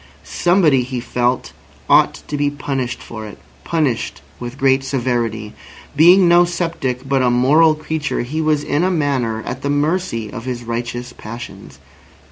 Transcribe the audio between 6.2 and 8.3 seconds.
no sceptic, but a moral creature,